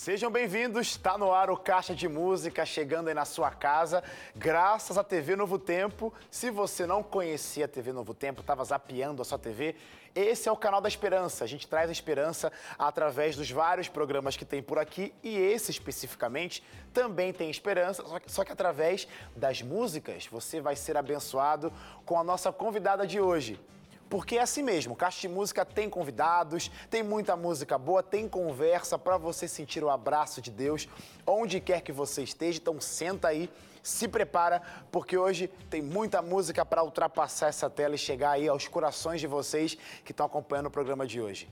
[0.00, 4.02] Sejam bem-vindos, está no ar o Caixa de Música, chegando aí na sua casa,
[4.34, 6.10] graças à TV Novo Tempo.
[6.30, 9.76] Se você não conhecia a TV Novo Tempo, estava zapeando a sua TV,
[10.14, 11.44] esse é o canal da esperança.
[11.44, 15.70] A gente traz a esperança através dos vários programas que tem por aqui e esse
[15.70, 21.70] especificamente também tem esperança, só que, só que através das músicas você vai ser abençoado
[22.06, 23.60] com a nossa convidada de hoje.
[24.10, 28.98] Porque é assim mesmo, Caixa de Música tem convidados, tem muita música boa, tem conversa
[28.98, 30.88] para você sentir o abraço de Deus
[31.24, 32.58] onde quer que você esteja.
[32.58, 33.48] Então senta aí,
[33.84, 34.60] se prepara,
[34.90, 39.28] porque hoje tem muita música para ultrapassar essa tela e chegar aí aos corações de
[39.28, 41.48] vocês que estão acompanhando o programa de hoje.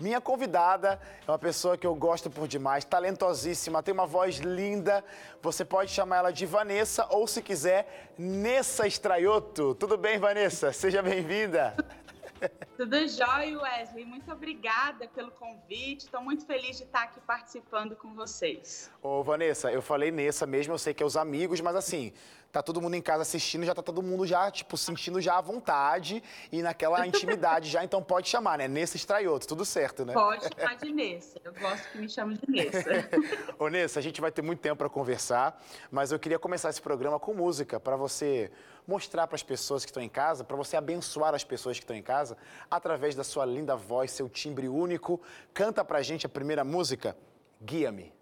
[0.00, 5.04] Minha convidada é uma pessoa que eu gosto por demais, talentosíssima, tem uma voz linda.
[5.42, 9.74] Você pode chamar ela de Vanessa ou, se quiser, Nessa Estraioto.
[9.74, 10.72] Tudo bem, Vanessa?
[10.72, 11.74] Seja bem-vinda.
[12.76, 14.04] Tudo jóia, Wesley.
[14.04, 16.04] Muito obrigada pelo convite.
[16.04, 18.88] Estou muito feliz de estar aqui participando com vocês.
[19.02, 22.12] Ô, Vanessa, eu falei Nessa mesmo, eu sei que é os amigos, mas assim,
[22.58, 25.40] tá todo mundo em casa assistindo, já tá todo mundo já, tipo, sentindo já a
[25.40, 28.66] vontade e naquela intimidade já, então pode chamar, né?
[28.66, 30.12] Nessa Estraioto, tudo certo, né?
[30.12, 33.08] Pode chamar de Nessa, eu gosto que me chamem de Nessa.
[33.58, 36.82] Ô, Nessa, a gente vai ter muito tempo para conversar, mas eu queria começar esse
[36.82, 38.50] programa com música, para você
[38.86, 41.94] mostrar para as pessoas que estão em casa, para você abençoar as pessoas que estão
[41.94, 42.36] em casa,
[42.70, 45.20] através da sua linda voz, seu timbre único.
[45.54, 47.16] Canta pra gente a primeira música,
[47.60, 48.17] Guia-me.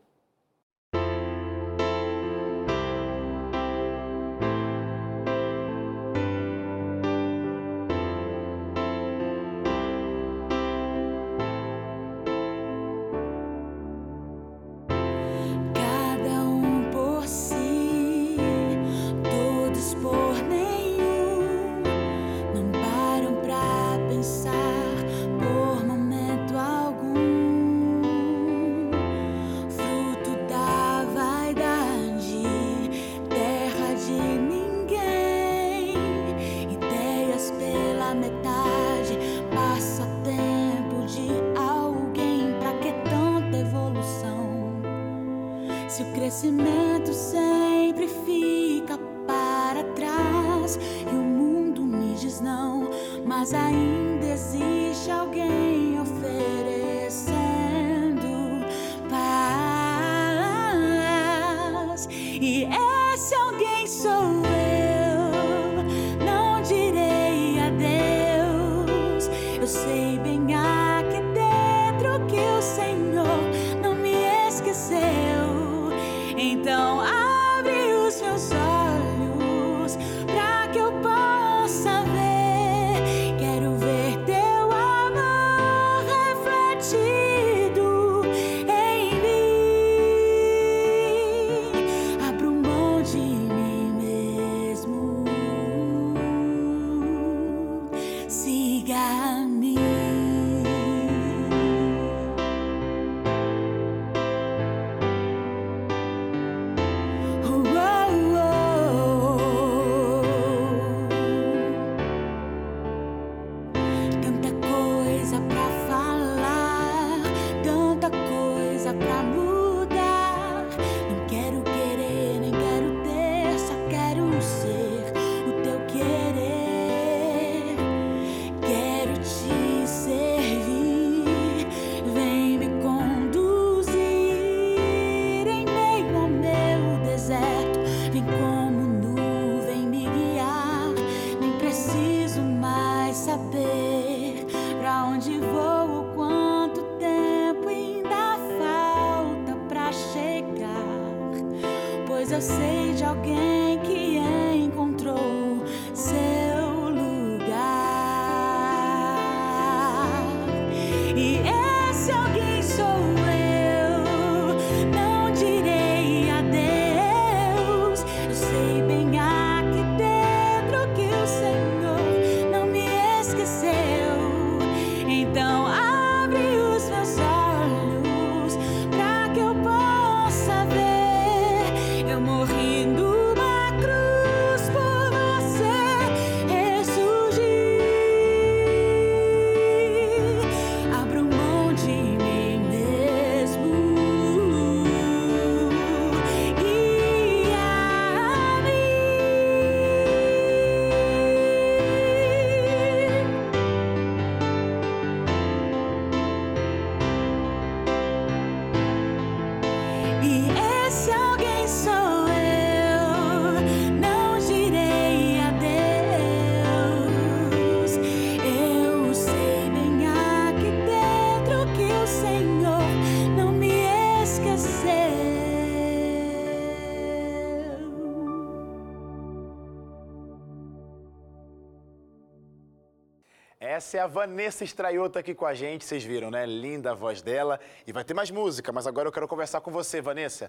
[234.06, 236.46] A Vanessa Estraiota aqui com a gente, vocês viram, né?
[236.46, 237.58] Linda a voz dela.
[237.84, 240.48] E vai ter mais música, mas agora eu quero conversar com você, Vanessa.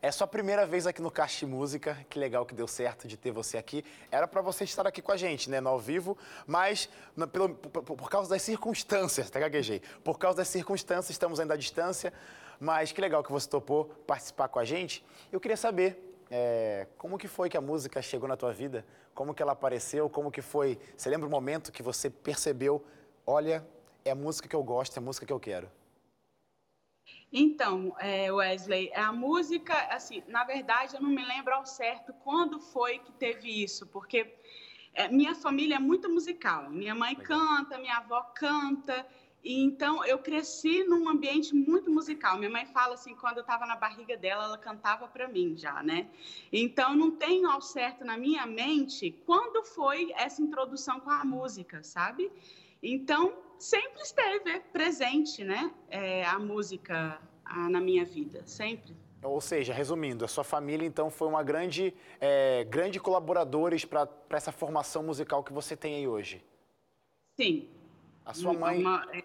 [0.00, 3.30] É sua primeira vez aqui no de Música, que legal que deu certo de ter
[3.30, 3.84] você aqui.
[4.10, 6.16] Era para você estar aqui com a gente, né, no ao vivo,
[6.46, 9.82] mas no, pelo, por, por, causa das circunstâncias, tá gaguejei.
[10.02, 12.14] Por causa das circunstâncias, estamos ainda à distância,
[12.58, 15.04] mas que legal que você topou participar com a gente.
[15.30, 18.84] Eu queria saber é, como que foi que a música chegou na tua vida?
[19.14, 20.08] Como que ela apareceu?
[20.10, 20.78] Como que foi?
[20.96, 22.84] Você lembra o momento que você percebeu,
[23.26, 23.66] olha,
[24.04, 25.70] é a música que eu gosto, é a música que eu quero?
[27.32, 32.58] Então, é, Wesley, a música, assim, na verdade, eu não me lembro ao certo quando
[32.58, 34.34] foi que teve isso, porque
[34.94, 36.70] é, minha família é muito musical.
[36.70, 39.06] Minha mãe canta, minha avó canta,
[39.46, 42.36] e então eu cresci num ambiente muito musical.
[42.36, 45.84] Minha mãe fala assim, quando eu estava na barriga dela, ela cantava para mim já,
[45.84, 46.08] né?
[46.52, 51.80] Então não tenho ao certo na minha mente quando foi essa introdução com a música,
[51.84, 52.28] sabe?
[52.82, 55.72] Então sempre esteve presente, né?
[55.88, 58.96] É, a música a, na minha vida, sempre.
[59.22, 64.50] Ou seja, resumindo, a sua família então foi uma grande, é, grande colaboradores para essa
[64.50, 66.44] formação musical que você tem aí hoje.
[67.36, 67.68] Sim.
[68.26, 68.80] A sua mãe.
[68.80, 69.22] Uma, é,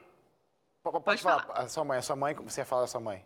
[0.83, 1.44] Pode, Pode falar.
[1.44, 1.60] falar.
[1.60, 3.24] A sua mãe, a sua mãe, você ia falar da sua mãe?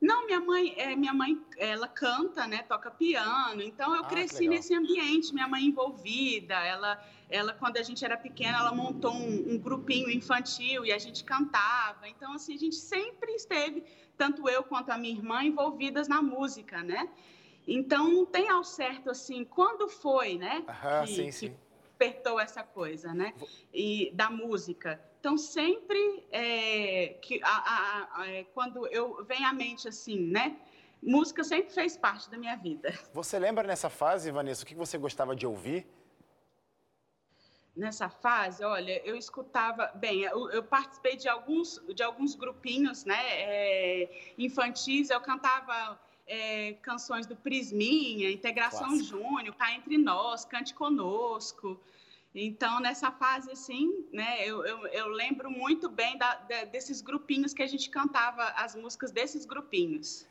[0.00, 3.60] Não, minha mãe, é, minha mãe, ela canta, né, toca piano.
[3.60, 6.54] Então eu ah, cresci nesse ambiente, minha mãe envolvida.
[6.54, 10.96] Ela, ela quando a gente era pequena, ela montou um, um, grupinho infantil e a
[10.96, 12.08] gente cantava.
[12.08, 13.84] Então assim, a gente sempre esteve,
[14.16, 17.06] tanto eu quanto a minha irmã, envolvidas na música, né?
[17.68, 20.64] Então não tem ao certo assim quando foi, né?
[20.66, 21.56] Aham, que, sim, que sim.
[22.00, 23.34] Despertou essa coisa, né?
[23.72, 25.00] E da música.
[25.20, 30.56] Então, sempre é, que, a, a, a, é, quando eu venho à mente assim, né?
[31.02, 32.92] Música sempre fez parte da minha vida.
[33.12, 35.86] Você lembra nessa fase, Vanessa, o que você gostava de ouvir?
[37.74, 43.16] Nessa fase, olha, eu escutava, bem, eu, eu participei de alguns, de alguns grupinhos, né,
[43.22, 45.98] é, infantis, eu cantava
[46.30, 49.18] é, canções do Prisminha, Integração Clássico.
[49.18, 51.78] Júnior, Cá Entre Nós, Cante Conosco,
[52.34, 57.52] então, nessa fase, assim, né, eu, eu, eu lembro muito bem da, da, desses grupinhos
[57.52, 60.26] que a gente cantava as músicas desses grupinhos.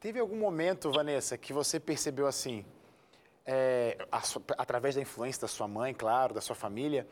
[0.00, 2.64] Teve algum momento, Vanessa, que você percebeu assim,
[3.46, 4.20] é, a,
[4.58, 7.06] através da influência da sua mãe, claro, da sua família,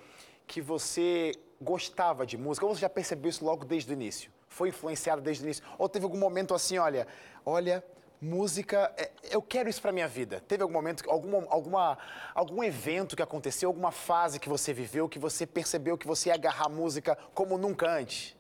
[0.45, 2.67] que você gostava de música?
[2.67, 4.29] Ou você já percebeu isso logo desde o início?
[4.49, 5.65] Foi influenciado desde o início?
[5.79, 7.07] Ou teve algum momento assim, olha,
[7.47, 7.83] olha,
[8.23, 10.41] música, é, eu quero isso para minha vida.
[10.47, 11.99] Teve algum momento, alguma, alguma,
[12.35, 16.35] algum evento que aconteceu, alguma fase que você viveu que você percebeu que você ia
[16.35, 18.37] agarrar música como nunca antes?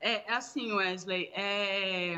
[0.00, 1.30] É assim, Wesley.
[1.34, 2.16] É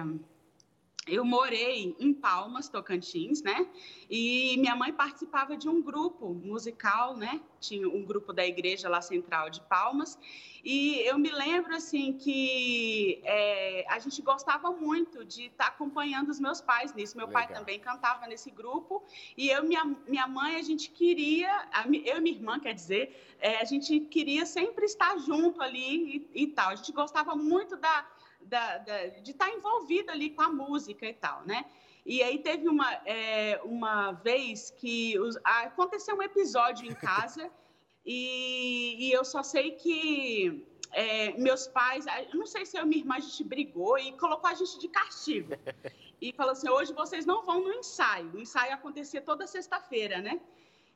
[1.09, 3.67] eu morei em Palmas, Tocantins, né?
[4.11, 7.41] E minha mãe participava de um grupo musical, né?
[7.59, 10.19] Tinha um grupo da igreja lá central de Palmas.
[10.65, 16.29] E eu me lembro, assim, que é, a gente gostava muito de estar tá acompanhando
[16.29, 17.17] os meus pais nisso.
[17.17, 17.47] Meu Legal.
[17.47, 19.03] pai também cantava nesse grupo.
[19.37, 21.69] E eu minha, minha mãe, a gente queria,
[22.05, 26.43] eu e minha irmã, quer dizer, é, a gente queria sempre estar junto ali e,
[26.43, 26.71] e tal.
[26.71, 28.07] A gente gostava muito da
[28.49, 31.65] da, da, de estar tá envolvida ali com a música e tal, né?
[32.05, 37.51] E aí teve uma, é, uma vez que os, aconteceu um episódio em casa
[38.05, 43.03] e, e, eu só sei que é, meus pais, não sei se eu e minha
[43.03, 45.55] irmã a gente brigou e colocou a gente de castigo.
[46.21, 48.33] E falou assim, hoje vocês não vão no ensaio.
[48.35, 50.41] O ensaio acontecia toda sexta-feira, né?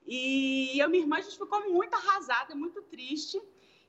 [0.05, 3.41] E eu e minha irmã, a gente ficou muito arrasada, muito triste.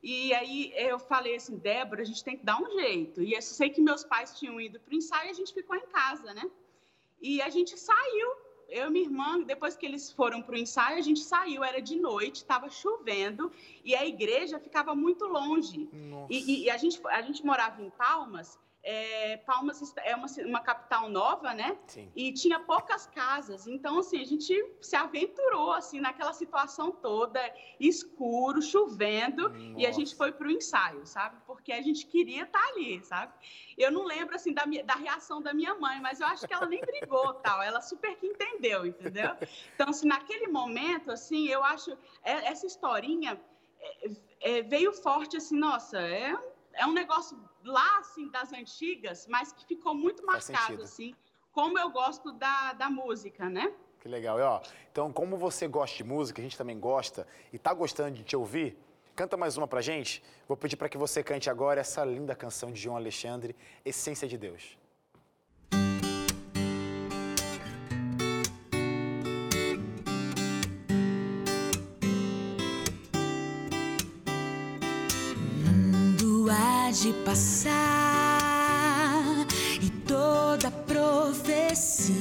[0.04, 3.22] E aí eu falei assim, Débora, a gente tem que dar um jeito.
[3.22, 5.78] E eu sei que meus pais tinham ido para o ensaio e a gente ficou
[5.78, 6.44] em casa, né?
[7.22, 8.36] E a gente saiu,
[8.68, 11.82] eu e minha irmã, depois que eles foram para o ensaio, a gente saiu, era
[11.82, 13.50] de noite, estava chovendo
[13.82, 15.88] e a igreja ficava muito longe.
[16.30, 21.10] E, e, a, gente, a gente morava em Palmas é, Palmas é uma, uma capital
[21.10, 21.78] nova, né?
[21.88, 22.12] Sim.
[22.14, 23.66] E tinha poucas casas.
[23.66, 27.40] Então, assim, a gente se aventurou, assim, naquela situação toda,
[27.80, 29.80] escuro, chovendo, Nossa.
[29.80, 31.38] e a gente foi para o ensaio, sabe?
[31.48, 33.34] Porque a gente queria estar tá ali, sabe?
[33.78, 36.66] Eu não lembro, assim, da, da reação da minha mãe, mas eu acho que ela
[36.66, 37.62] nem brigou, tal.
[37.64, 39.30] Ela super que entendeu, entendeu?
[39.76, 41.98] Então, assim, naquele momento, assim, eu acho...
[42.22, 43.40] Essa historinha
[43.80, 44.12] é,
[44.42, 46.36] é, veio forte, assim, nossa, é,
[46.74, 51.16] é um negócio lá, assim, das antigas, mas que ficou muito marcado, assim,
[51.52, 53.74] como eu gosto da, da música, né?
[54.00, 54.40] Que legal.
[54.40, 58.12] E, ó, então, como você gosta de música, a gente também gosta, e tá gostando
[58.12, 58.78] de te ouvir,
[59.16, 60.24] canta mais uma pra gente.
[60.48, 63.56] Vou pedir para que você cante agora essa linda canção de João Alexandre,
[63.86, 64.78] Essência de Deus.
[77.24, 77.72] Passar
[79.82, 82.12] e toda profecia,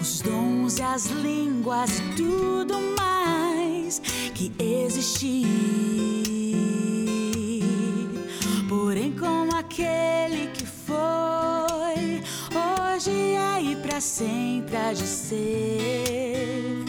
[0.00, 4.00] os dons e as línguas e tudo mais
[4.34, 5.46] que existir.
[8.68, 12.22] Porém, como aquele que foi,
[12.54, 16.84] hoje é e para sempre há de ser.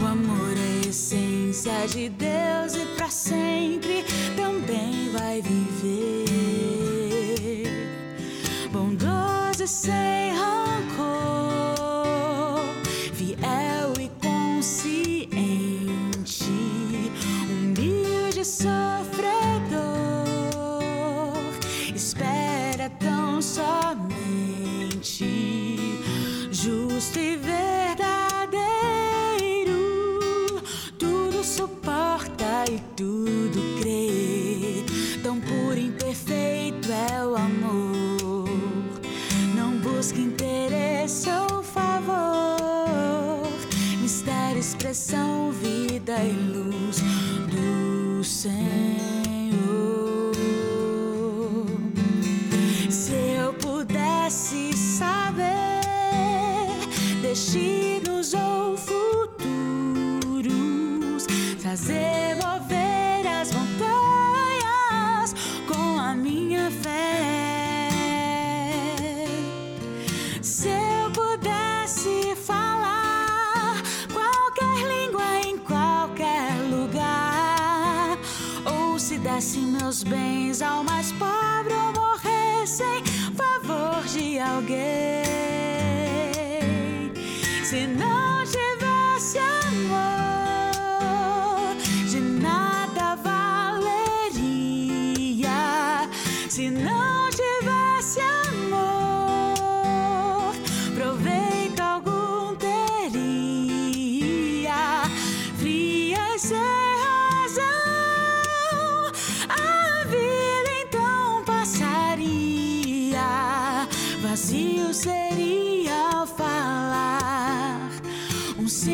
[0.00, 2.97] O amor é a essência de Deus e
[3.28, 4.04] sempre
[4.36, 6.24] também vai viver.
[8.72, 9.68] Bondoso e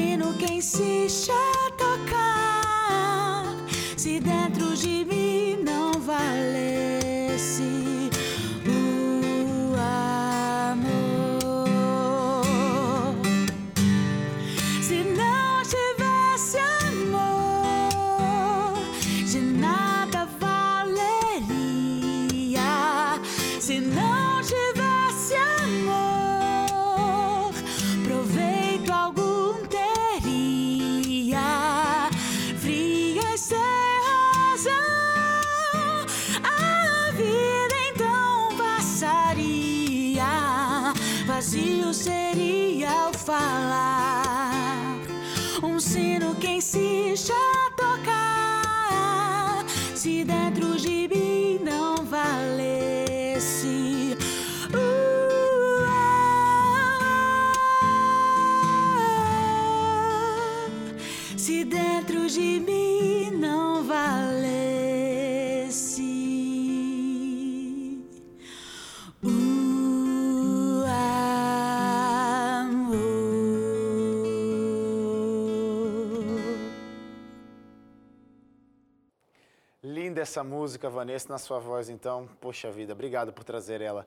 [0.04, 3.56] sino que insiste a tocar.
[3.96, 7.03] Se dentro de mim não valesse
[80.25, 82.26] essa música, Vanessa, na sua voz, então.
[82.40, 84.07] Poxa vida, obrigado por trazer ela.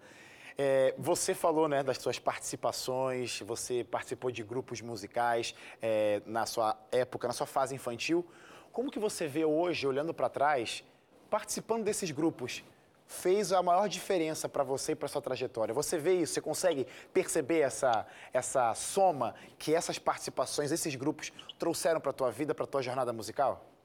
[0.57, 6.75] É, você falou né, das suas participações, você participou de grupos musicais é, na sua
[6.91, 8.25] época, na sua fase infantil.
[8.73, 10.83] Como que você vê hoje, olhando para trás,
[11.29, 12.63] participando desses grupos?
[13.05, 15.71] Fez a maior diferença para você e para sua trajetória.
[15.71, 22.01] Você vê isso, você consegue perceber essa, essa soma que essas participações, esses grupos trouxeram
[22.01, 23.76] para tua vida, para a tua jornada musical?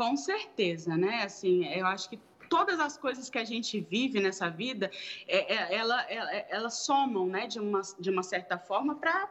[0.00, 1.24] Com certeza, né?
[1.24, 4.90] Assim, eu acho que todas as coisas que a gente vive nessa vida,
[5.28, 9.28] é, é, ela, ela, elas somam, né, de uma, de uma certa forma, para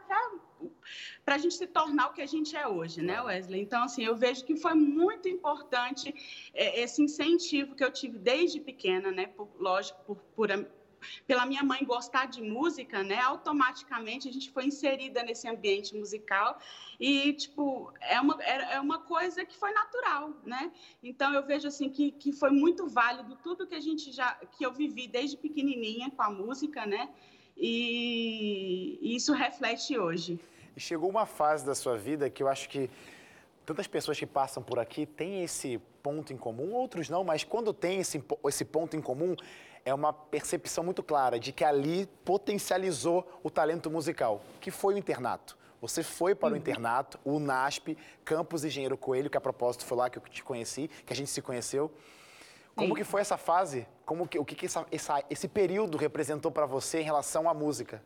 [1.24, 3.62] para a gente se tornar o que a gente é hoje, né, Wesley?
[3.62, 6.14] Então, assim, eu vejo que foi muito importante
[6.54, 9.26] é, esse incentivo que eu tive desde pequena, né?
[9.26, 10.52] Por, lógico, por, por
[11.26, 13.20] pela minha mãe gostar de música, né?
[13.20, 16.58] Automaticamente a gente foi inserida nesse ambiente musical
[16.98, 20.70] e, tipo, é uma, é é uma coisa que foi natural, né?
[21.02, 24.34] Então, eu vejo, assim, que, que foi muito válido tudo que a gente já...
[24.52, 27.10] que eu vivi desde pequenininha com a música, né?
[27.56, 30.38] E, e isso reflete hoje.
[30.76, 32.88] Chegou uma fase da sua vida que eu acho que
[33.66, 37.72] tantas pessoas que passam por aqui têm esse ponto em comum, outros não, mas quando
[37.72, 39.36] tem esse, esse ponto em comum,
[39.84, 44.98] é uma percepção muito clara de que ali potencializou o talento musical, que foi o
[44.98, 45.56] internato.
[45.80, 46.58] Você foi para o uhum.
[46.58, 50.88] internato, o NASP, Campus Engenheiro Coelho, que a propósito foi lá que eu te conheci,
[51.06, 51.90] que a gente se conheceu.
[52.74, 52.94] Como Sim.
[52.94, 53.86] que foi essa fase?
[54.04, 57.54] Como que, o que, que essa, essa, esse período representou para você em relação à
[57.54, 58.02] música?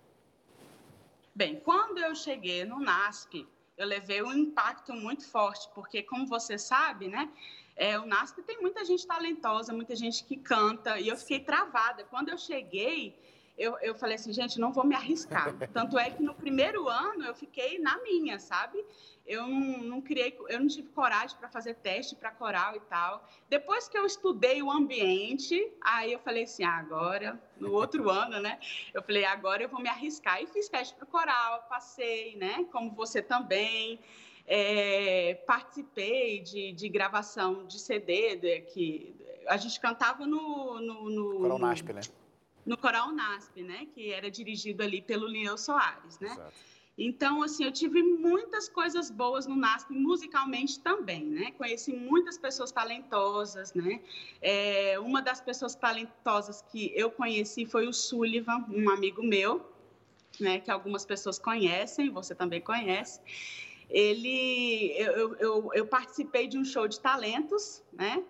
[1.34, 6.56] Bem, quando eu cheguei no NASP, eu levei um impacto muito forte, porque como você
[6.56, 7.28] sabe, né,
[7.76, 12.04] é, o NASP tem muita gente talentosa, muita gente que canta, e eu fiquei travada.
[12.04, 13.18] Quando eu cheguei,
[13.56, 15.54] eu, eu falei assim, gente, não vou me arriscar.
[15.72, 18.84] Tanto é que no primeiro ano eu fiquei na minha, sabe?
[19.26, 23.26] Eu não, não criei, eu não tive coragem para fazer teste para coral e tal.
[23.48, 28.40] Depois que eu estudei o ambiente, aí eu falei assim, ah, agora, no outro ano,
[28.40, 28.58] né?
[28.92, 30.42] Eu falei, agora eu vou me arriscar.
[30.42, 32.66] E fiz teste para coral, passei, né?
[32.70, 34.00] Como você também.
[34.46, 39.14] É, participei de, de gravação de CD, de, que
[39.48, 40.80] a gente cantava no...
[40.80, 42.00] no, no Coral NASP, né?
[42.66, 46.32] no Coral NASP, né, que era dirigido ali pelo Leão Soares, né?
[46.32, 46.52] Exato.
[46.96, 51.50] Então, assim, eu tive muitas coisas boas no NASP, musicalmente também, né?
[51.52, 54.00] Conheci muitas pessoas talentosas, né?
[54.40, 59.68] É, uma das pessoas talentosas que eu conheci foi o Sullivan, um amigo meu,
[60.38, 60.60] né?
[60.60, 63.20] Que algumas pessoas conhecem, você também conhece.
[63.94, 68.24] Ele, eu, eu, eu participei de um show de talentos, né?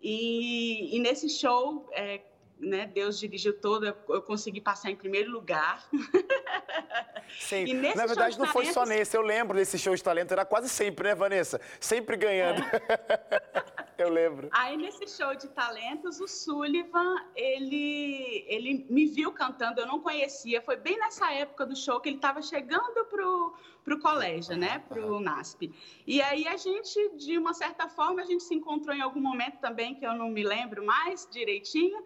[0.00, 2.20] E, e nesse show, é,
[2.60, 5.88] né, Deus dirigiu todo, eu consegui passar em primeiro lugar.
[7.40, 10.68] Sim, na verdade não foi só nesse, eu lembro desse show de talento, era quase
[10.68, 11.60] sempre, né, Vanessa?
[11.80, 12.62] Sempre ganhando.
[12.62, 13.78] É.
[13.98, 14.48] eu lembro.
[14.52, 20.62] Aí nesse show de talentos, o Sullivan, ele, ele me viu cantando, eu não conhecia,
[20.62, 23.54] foi bem nessa época do show que ele estava chegando pro,
[23.88, 25.72] pro colégio, né, pro NASP.
[26.06, 29.58] E aí a gente, de uma certa forma, a gente se encontrou em algum momento
[29.60, 32.04] também, que eu não me lembro mais direitinho,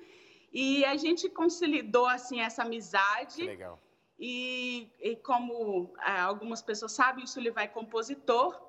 [0.53, 3.37] e a gente consolidou assim essa amizade.
[3.37, 3.81] Que legal.
[4.19, 8.61] E, e como é, algumas pessoas sabem, o Sullivan é compositor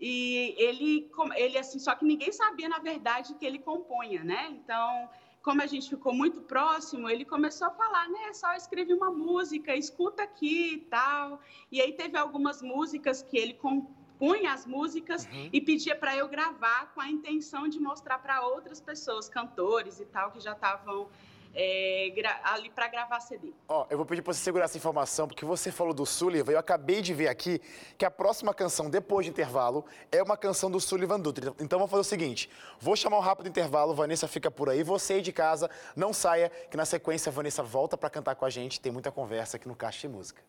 [0.00, 4.48] e ele, ele assim, só que ninguém sabia na verdade que ele compunha, né?
[4.52, 5.10] Então,
[5.42, 8.32] como a gente ficou muito próximo, ele começou a falar, né?
[8.32, 11.40] Só escrevi uma música, escuta aqui e tal.
[11.70, 15.50] E aí teve algumas músicas que ele compunha as músicas uhum.
[15.52, 20.04] e pedia para eu gravar com a intenção de mostrar para outras pessoas, cantores e
[20.04, 21.08] tal, que já estavam
[21.54, 22.12] é,
[22.44, 23.52] ali para gravar CD.
[23.68, 26.58] Ó, eu vou pedir para você segurar essa informação, porque você falou do Sullivan, eu
[26.58, 27.60] acabei de ver aqui
[27.98, 31.54] que a próxima canção, depois do intervalo, é uma canção do Sullivan Dutra.
[31.60, 35.14] Então vamos fazer o seguinte, vou chamar um rápido intervalo, Vanessa fica por aí, você
[35.14, 38.50] aí de casa, não saia, que na sequência a Vanessa volta para cantar com a
[38.50, 40.42] gente, tem muita conversa aqui no Caixa de Música.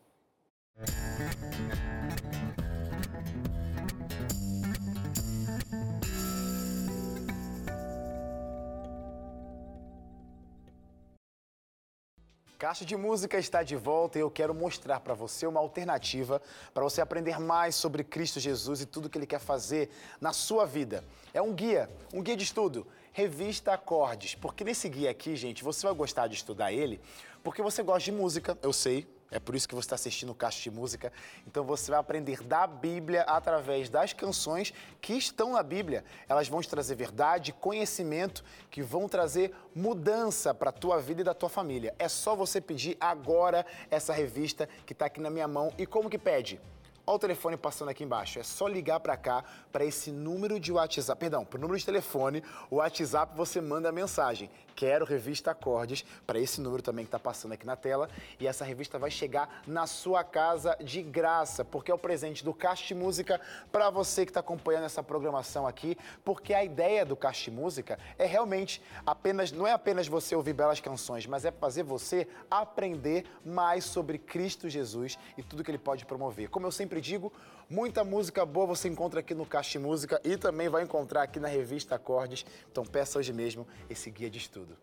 [12.63, 16.41] Caixa de Música está de volta e eu quero mostrar para você uma alternativa
[16.73, 19.89] para você aprender mais sobre Cristo Jesus e tudo que ele quer fazer
[20.21, 21.03] na sua vida.
[21.33, 25.85] É um guia, um guia de estudo, Revista Acordes, porque nesse guia aqui, gente, você
[25.85, 27.01] vai gostar de estudar ele,
[27.43, 30.35] porque você gosta de música, eu sei, é por isso que você está assistindo o
[30.35, 31.11] Caixa de Música.
[31.47, 36.05] Então você vai aprender da Bíblia através das canções que estão na Bíblia.
[36.29, 41.23] Elas vão te trazer verdade, conhecimento, que vão trazer mudança para a tua vida e
[41.23, 41.95] da tua família.
[41.97, 45.73] É só você pedir agora essa revista que está aqui na minha mão.
[45.79, 46.61] E como que pede?
[47.05, 48.39] Olha o telefone passando aqui embaixo.
[48.39, 51.19] É só ligar para cá, para esse número de WhatsApp.
[51.19, 54.49] Perdão, para o número de telefone, o WhatsApp você manda a mensagem.
[54.73, 58.09] Quero revista Acordes, para esse número também que está passando aqui na tela.
[58.39, 62.53] E essa revista vai chegar na sua casa de graça, porque é o presente do
[62.53, 63.39] Caixa Música
[63.69, 65.97] para você que está acompanhando essa programação aqui.
[66.23, 70.79] Porque a ideia do Caixa Música é realmente apenas, não é apenas você ouvir belas
[70.79, 76.05] canções, mas é fazer você aprender mais sobre Cristo Jesus e tudo que ele pode
[76.05, 76.49] promover.
[76.49, 77.33] Como eu sempre sempre digo,
[77.67, 81.47] muita música boa você encontra aqui no Caixa Música e também vai encontrar aqui na
[81.47, 82.45] revista Acordes.
[82.71, 84.77] Então peça hoje mesmo esse guia de estudo.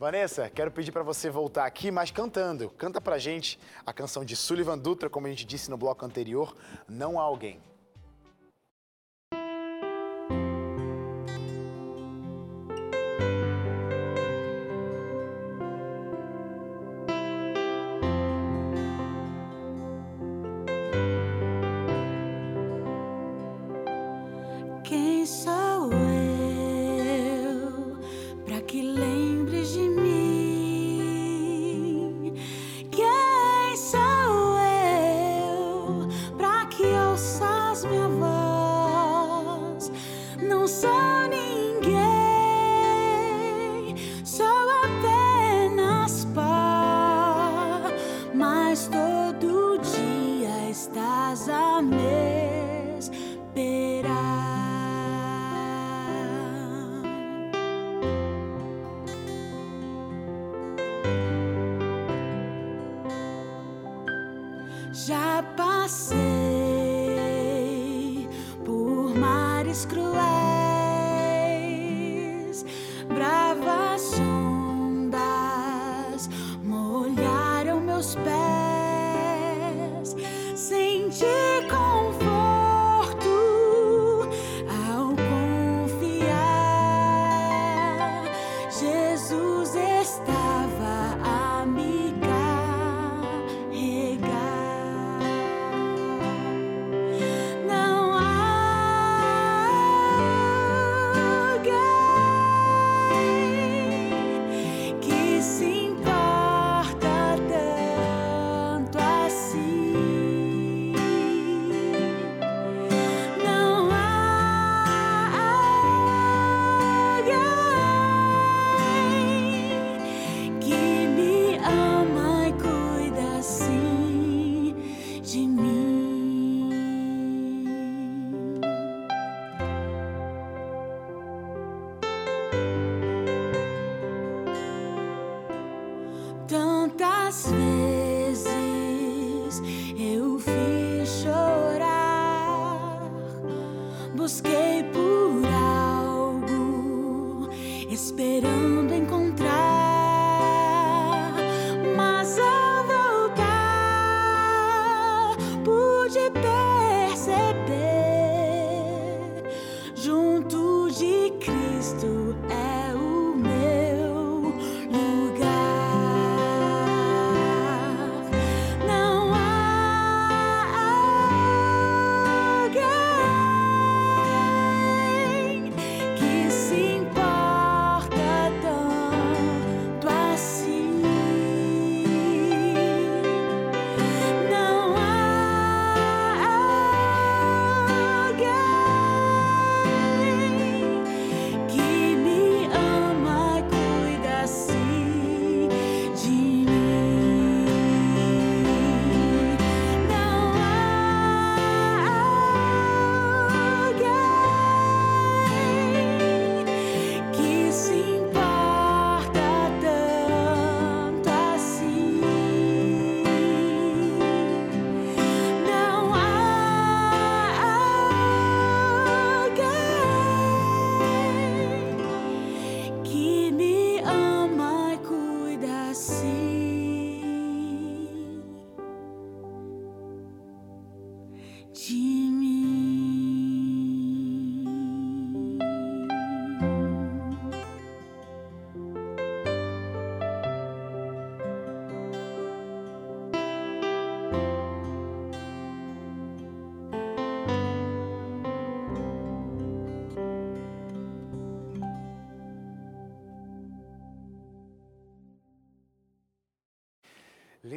[0.00, 2.70] Vanessa, quero pedir para você voltar aqui, mas cantando.
[2.70, 3.56] Canta pra gente
[3.86, 6.56] a canção de Sullivan Dutra, como a gente disse no bloco anterior,
[6.88, 7.60] Não Há Alguém.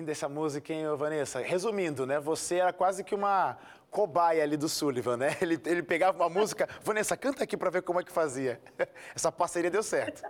[0.05, 1.39] Linda essa música, hein, Vanessa?
[1.41, 2.19] Resumindo, né?
[2.19, 3.57] Você era quase que uma
[3.89, 5.35] cobaia ali do Sullivan, né?
[5.41, 8.61] Ele, ele pegava uma música, Vanessa, canta aqui pra ver como é que fazia.
[9.15, 10.21] Essa parceria deu certo.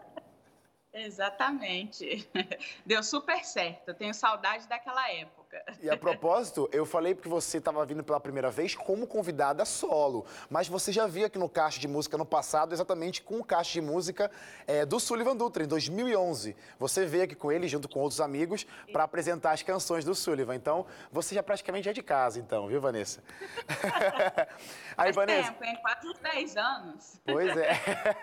[0.93, 2.25] Exatamente.
[2.85, 3.89] Deu super certo.
[3.89, 5.44] Eu tenho saudade daquela época.
[5.81, 10.25] E a propósito, eu falei que você estava vindo pela primeira vez como convidada solo,
[10.49, 13.73] mas você já via aqui no Caixa de Música no passado, exatamente com o Caixa
[13.73, 14.31] de Música
[14.67, 16.55] eh, do Sullivan Dutra, em 2011.
[16.79, 20.55] Você veio aqui com ele, junto com outros amigos, para apresentar as canções do Sullivan.
[20.55, 23.23] Então, você já praticamente é de casa, então, viu, Vanessa?
[24.97, 25.51] Aí, Faz Vanessa.
[25.51, 25.77] tempo, hein?
[25.81, 27.21] Quase uns 10 anos.
[27.25, 27.71] Pois é.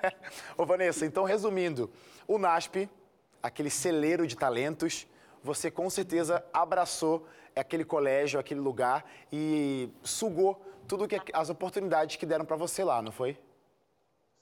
[0.56, 1.90] Ô, Vanessa, então, resumindo,
[2.26, 2.88] o NASP,
[3.42, 5.06] aquele celeiro de talentos,
[5.42, 12.26] você com certeza abraçou aquele colégio, aquele lugar e sugou tudo que as oportunidades que
[12.26, 13.38] deram para você lá, não foi?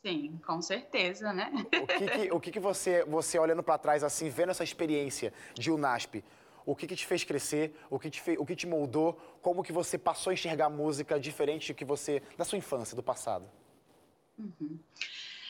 [0.05, 1.53] Sim, com certeza, né?
[1.83, 5.33] O que, que- o que, que você, você olhando para trás assim, vendo essa experiência
[5.55, 6.25] de UNASP,
[6.65, 9.63] o que, que te fez crescer, o que te, fe, o que te moldou, como
[9.63, 13.45] que você passou a enxergar música diferente do que você da sua infância, do passado?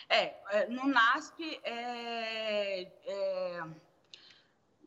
[0.09, 3.63] É, é, no NASP, é, é,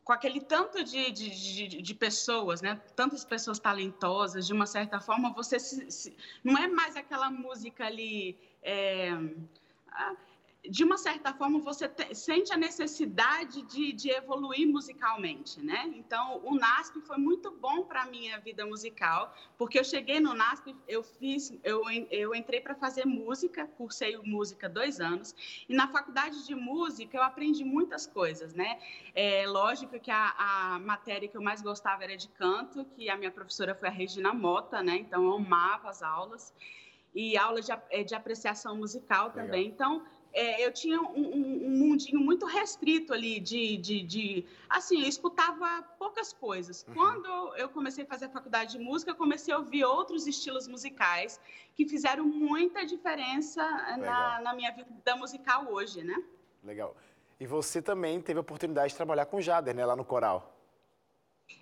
[0.04, 2.80] com aquele tanto de, de, de, de, pessoas, né?
[2.94, 7.86] Tantas pessoas talentosas, de uma certa forma, você se, se, não é mais aquela música
[7.86, 8.36] ali.
[8.62, 9.10] É,
[10.68, 15.92] de uma certa forma, você te, sente a necessidade de, de, evoluir musicalmente, né?
[15.94, 20.32] Então, o NASP foi muito bom para a minha vida musical, porque eu cheguei no
[20.32, 25.34] NASP, eu fiz, eu, eu entrei para fazer música, cursei música dois anos,
[25.68, 28.78] e na faculdade de música eu aprendi muitas coisas, né?
[29.14, 33.16] É lógico que a, a matéria que eu mais gostava era de canto, que a
[33.16, 34.96] minha professora foi a Regina Mota, né?
[34.96, 36.54] Então, eu amava as aulas
[37.14, 39.44] e aula de, é, de apreciação musical Legal.
[39.44, 39.68] também.
[39.68, 45.02] Então, é, eu tinha um, um, um, mundinho muito restrito ali de, de, de, assim,
[45.02, 46.84] eu escutava poucas coisas.
[46.88, 46.94] Uhum.
[46.94, 50.66] Quando eu comecei a fazer a faculdade de música, eu comecei a ouvir outros estilos
[50.66, 51.40] musicais
[51.76, 53.62] que fizeram muita diferença
[53.96, 56.20] na, na, minha vida musical hoje, né?
[56.64, 56.96] Legal.
[57.38, 60.53] E você também teve a oportunidade de trabalhar com o Jader, né, lá no coral.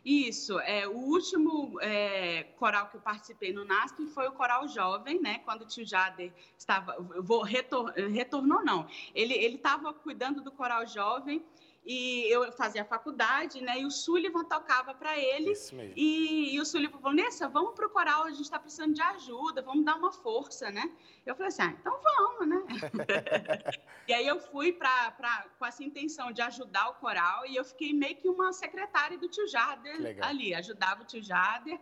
[0.05, 5.21] Isso, é, o último é, coral que eu participei no NASP foi o Coral Jovem,
[5.21, 5.39] né?
[5.45, 11.45] Quando o tio Jader estava, vou, retor, retornou não, ele estava cuidando do Coral Jovem
[11.85, 13.81] e eu fazia faculdade, né?
[13.81, 15.51] E o Sullivan tocava para ele.
[15.51, 15.95] Isso mesmo.
[15.97, 19.03] E, e o Sullivan falou: Nessa, vamos para o coral, a gente está precisando de
[19.03, 20.93] ajuda, vamos dar uma força, né?
[21.27, 22.63] Eu falei assim: ah, então vamos, né?
[24.07, 27.65] e aí eu fui pra, pra, com essa intenção de ajudar o coral e eu
[27.65, 31.81] fiquei meio que uma secretária do tio Jader ali, ajudava o tio Jader.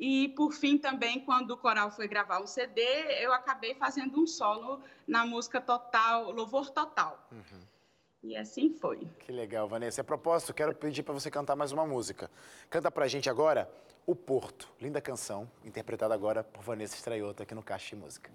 [0.00, 2.80] E, por fim, também, quando o coral foi gravar um CD,
[3.20, 7.20] eu acabei fazendo um solo na música Total, Louvor Total.
[7.32, 7.67] Uhum.
[8.22, 9.06] E assim foi.
[9.20, 10.00] Que legal, Vanessa.
[10.00, 12.30] A propósito, quero pedir para você cantar mais uma música.
[12.68, 13.70] Canta para a gente agora
[14.06, 14.68] O Porto.
[14.80, 18.30] Linda canção, interpretada agora por Vanessa Estraiota aqui no Caixa de Música.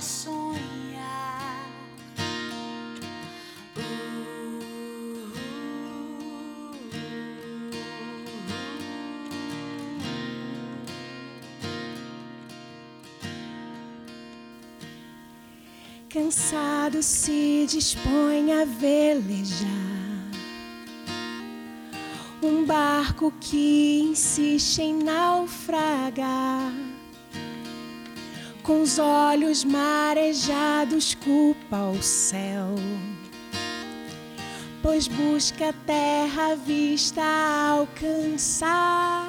[0.00, 0.88] Sonhar.
[16.18, 19.68] cansado se dispõe a velejar.
[22.42, 26.72] Um barco que insiste em naufragar.
[28.68, 32.74] Com os olhos marejados, culpa o céu.
[34.82, 37.22] Pois busca a terra vista
[37.70, 39.27] alcançar.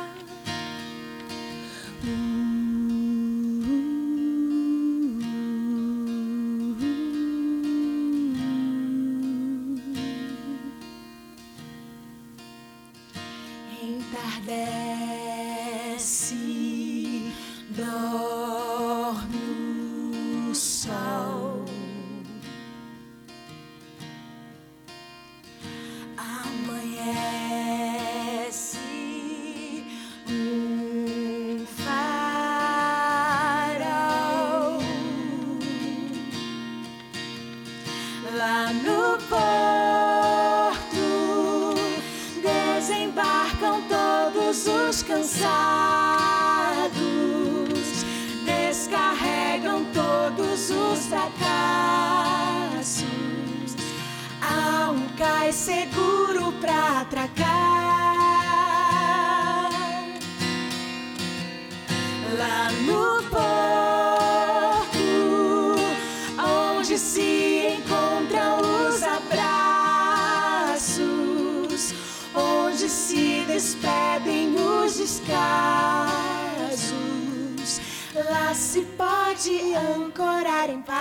[78.54, 81.00] se pode ancorar em paz.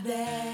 [0.00, 0.49] Entardece,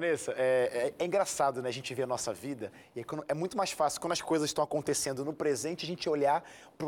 [0.00, 1.68] Vanessa, é, é- é engraçado, né?
[1.68, 4.48] A gente ver a nossa vida e é, é muito mais fácil quando as coisas
[4.48, 6.42] estão acontecendo no presente, a gente olhar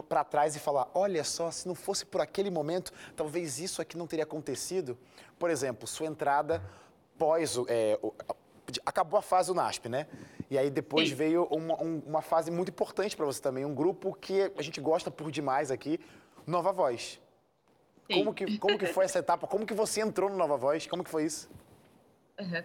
[0.08, 3.98] pra trás e falar: olha só, se não fosse por aquele momento, talvez isso aqui
[3.98, 4.96] não teria acontecido.
[5.38, 6.62] Por exemplo, sua entrada
[7.18, 7.56] pós.
[7.68, 7.98] é,
[8.86, 10.06] acabou a fase do NASP, né?
[10.50, 11.14] E aí depois Sim.
[11.14, 14.80] veio uma, um- uma fase muito importante para você também, um grupo que a gente
[14.80, 16.00] gosta por demais aqui,
[16.46, 17.20] Nova Voz.
[18.10, 18.18] Sim.
[18.18, 19.46] Como que, como que foi essa etapa?
[19.46, 20.86] Como que você entrou no Nova Voz?
[20.86, 21.50] Como que foi isso?
[22.42, 22.64] Uhum.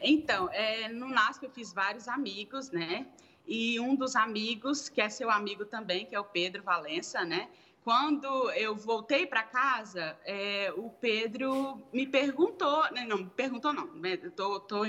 [0.00, 3.06] Então, é, no NASP eu fiz vários amigos, né?
[3.46, 7.48] E um dos amigos, que é seu amigo também, que é o Pedro Valença, né?
[7.82, 13.86] Quando eu voltei para casa, é, o Pedro me perguntou, né, não, me perguntou não,
[13.94, 14.82] né, tô, tô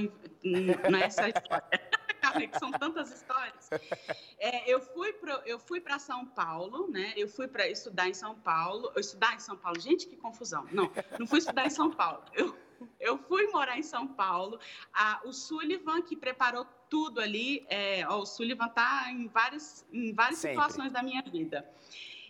[0.43, 1.80] nessa história,
[2.52, 3.69] que são tantas histórias.
[4.38, 7.13] É, eu fui eu fui para São Paulo, né?
[7.15, 10.67] Eu fui para estudar em São Paulo, eu estudar em São Paulo, gente, que confusão.
[10.69, 12.25] Não, não fui estudar em São Paulo.
[12.34, 12.54] Eu
[13.00, 14.60] eu fui morar em São Paulo.
[14.94, 20.14] Ah, o Sullivan, que preparou tudo ali, é, ó, o Sullivan está em várias, em
[20.14, 20.62] várias Sempre.
[20.62, 21.68] situações da minha vida.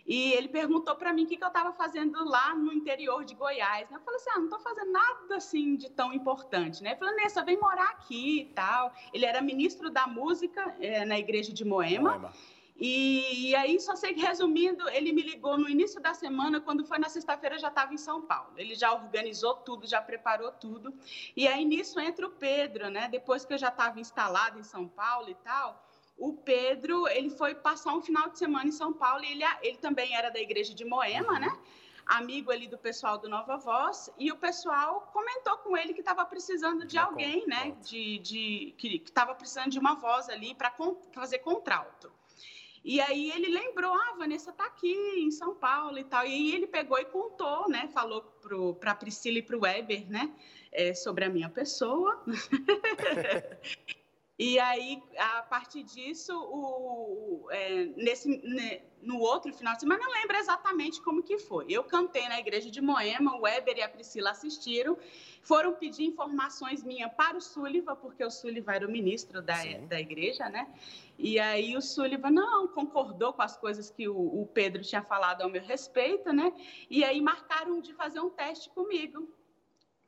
[0.06, 3.34] E ele perguntou para mim o que, que eu estava fazendo lá no interior de
[3.34, 3.88] Goiás.
[3.90, 3.96] né?
[3.96, 6.82] Eu falei assim: ah, não estou fazendo nada assim de tão importante.
[6.82, 6.90] Né?
[6.90, 8.92] Ele falou: Nessa, vem morar aqui e tal.
[9.12, 12.18] Ele era ministro da música eh, na igreja de Moema.
[12.18, 12.32] Moema.
[12.80, 16.82] E, e aí, só sei que, resumindo, ele me ligou no início da semana, quando
[16.82, 18.54] foi na sexta-feira, já estava em São Paulo.
[18.56, 20.94] Ele já organizou tudo, já preparou tudo.
[21.36, 23.06] E aí, nisso, entra o Pedro, né?
[23.08, 27.54] Depois que eu já estava instalado em São Paulo e tal, o Pedro, ele foi
[27.54, 30.74] passar um final de semana em São Paulo e ele, ele também era da igreja
[30.74, 31.54] de Moema, né?
[32.06, 36.24] Amigo ali do pessoal do Nova Voz, e o pessoal comentou com ele que estava
[36.24, 37.76] precisando de Já alguém, né?
[37.82, 40.74] De, de, que estava precisando de uma voz ali para
[41.12, 42.10] fazer contralto.
[42.82, 46.26] E aí ele lembrou, ah, a Vanessa tá aqui em São Paulo e tal.
[46.26, 47.88] E ele pegou e contou, né?
[47.92, 48.22] Falou
[48.80, 50.34] para a Priscila e para o Weber, né?
[50.72, 52.22] é, sobre a minha pessoa.
[54.38, 60.12] e aí, a partir disso, o, é, nesse, ne- no outro final de semana, não
[60.12, 61.66] lembro exatamente como que foi.
[61.68, 64.96] Eu cantei na igreja de Moema, o Weber e a Priscila assistiram,
[65.42, 69.86] foram pedir informações minhas para o Sullivan, porque o Sullivan era o ministro da, Sim.
[69.86, 70.68] da igreja, né?
[71.22, 75.42] E aí o Sullivan não concordou com as coisas que o, o Pedro tinha falado
[75.42, 76.52] ao meu respeito, né?
[76.88, 79.28] E aí marcaram de fazer um teste comigo.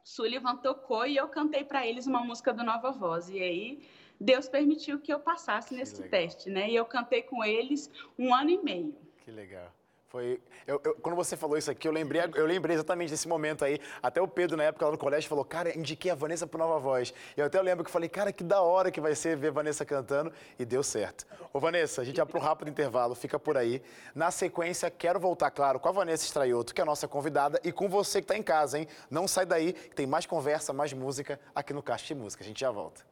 [0.03, 3.29] Sullivan tocou e eu cantei para eles uma música do Nova Voz.
[3.29, 3.89] E aí
[4.19, 6.11] Deus permitiu que eu passasse nesse legal.
[6.11, 6.71] teste, né?
[6.71, 8.97] E eu cantei com eles um ano e meio.
[9.25, 9.71] Que legal.
[10.13, 13.65] Foi, eu- eu- quando você falou isso aqui, eu lembrei, eu lembrei exatamente desse momento
[13.65, 13.81] aí.
[14.03, 16.79] Até o Pedro, na época, lá no colégio, falou, cara, indiquei a Vanessa pro Nova
[16.79, 17.15] Voz.
[17.35, 19.87] Eu até lembro que falei, cara, que da hora que vai ser ver a Vanessa
[19.87, 20.31] cantando.
[20.59, 21.27] E deu certo.
[21.51, 23.83] Ô, Vanessa, a gente vai um rápido intervalo, fica por aí.
[24.15, 27.73] Na sequência, quero voltar, claro, com a Vanessa Estraioto, que é a nossa convidada, e
[27.73, 28.87] com você que está em casa, hein?
[29.11, 32.45] Não sai daí, que tem mais conversa, mais música aqui no Caixa de Música.
[32.45, 33.03] A gente já volta.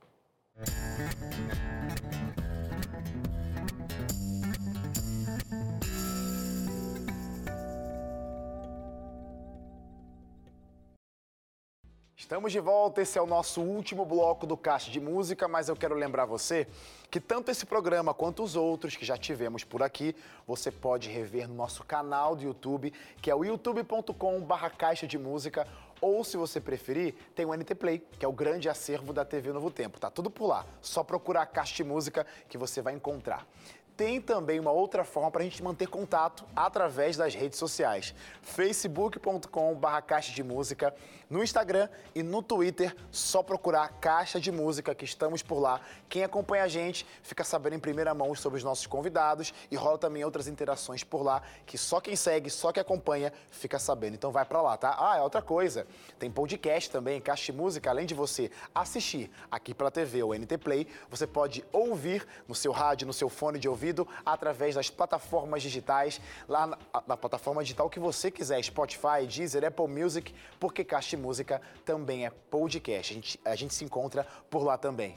[12.31, 15.75] Estamos de volta, esse é o nosso último bloco do Caixa de Música, mas eu
[15.75, 16.65] quero lembrar você
[17.11, 20.15] que tanto esse programa quanto os outros que já tivemos por aqui,
[20.47, 25.67] você pode rever no nosso canal do YouTube, que é o youtube.com.br Caixa de Música,
[26.01, 29.53] ou se você preferir, tem o NT Play, que é o grande acervo da TV
[29.53, 29.99] Novo Tempo.
[29.99, 33.45] Tá tudo por lá, só procurar Caixa de Música que você vai encontrar.
[34.01, 38.15] Tem também uma outra forma para a gente manter contato através das redes sociais.
[38.41, 40.95] facebook.com.br Caixa de Música,
[41.29, 45.83] no Instagram e no Twitter, só procurar Caixa de Música, que estamos por lá.
[46.09, 49.99] Quem acompanha a gente fica sabendo em primeira mão sobre os nossos convidados e rola
[49.99, 54.15] também outras interações por lá, que só quem segue, só quem acompanha fica sabendo.
[54.15, 54.97] Então vai para lá, tá?
[54.99, 55.87] Ah, é outra coisa.
[56.19, 60.57] Tem podcast também, Caixa de Música, além de você assistir aqui pela TV ou NT
[60.57, 63.90] Play, você pode ouvir no seu rádio, no seu fone de ouvido,
[64.25, 69.89] através das plataformas digitais, lá na, na plataforma digital que você quiser, Spotify, Deezer, Apple
[69.89, 73.13] Music, porque Caixa Música também é podcast.
[73.13, 75.17] A gente, a gente se encontra por lá também.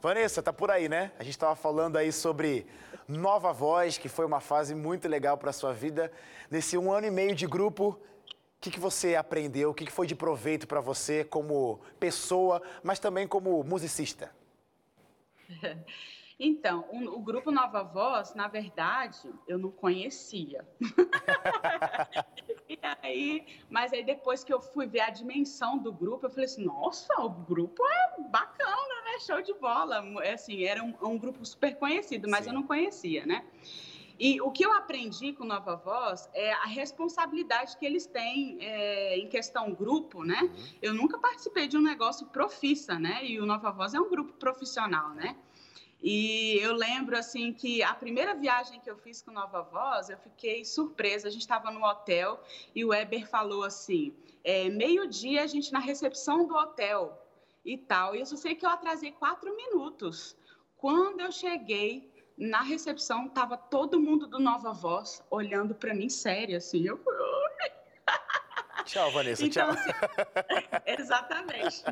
[0.00, 1.12] Vanessa, tá por aí, né?
[1.18, 2.66] A gente estava falando aí sobre
[3.08, 6.12] Nova Voz, que foi uma fase muito legal para sua vida.
[6.50, 7.98] Nesse um ano e meio de grupo, o
[8.60, 9.70] que, que você aprendeu?
[9.70, 14.30] O que, que foi de proveito para você como pessoa, mas também como musicista?
[16.38, 20.66] Então, o, o, grupo Nova Voz, na verdade, eu não conhecia.
[22.68, 26.46] e aí, mas aí depois que eu fui ver a dimensão do grupo, eu falei
[26.46, 29.20] assim, nossa, o grupo é bacana, né?
[29.24, 30.04] Show de bola.
[30.24, 32.50] É assim, era um, um grupo super conhecido, mas Sim.
[32.50, 33.44] eu não conhecia, né?
[34.18, 39.18] E o que eu aprendi com Nova Voz é a responsabilidade que eles têm é,
[39.18, 40.40] em questão grupo, né?
[40.42, 40.64] Uhum.
[40.80, 43.24] Eu nunca participei de um negócio profissa, né?
[43.24, 45.36] E o Nova Voz é um grupo profissional, né?
[46.02, 50.18] E eu lembro assim que a primeira viagem que eu fiz com Nova Voz, eu
[50.18, 51.28] fiquei surpresa.
[51.28, 52.42] A gente estava no hotel
[52.74, 57.20] e o Weber falou assim: é, meio-dia a gente na recepção do hotel
[57.64, 58.14] e tal.
[58.14, 60.36] E eu só sei que eu atrasei quatro minutos.
[60.76, 66.56] Quando eu cheguei na recepção, tava todo mundo do Nova Voz olhando para mim sério,
[66.56, 66.86] assim.
[66.86, 67.00] Eu
[68.84, 69.82] Tchau, Vanessa, então, tchau.
[69.82, 69.92] Assim,
[71.00, 71.82] exatamente.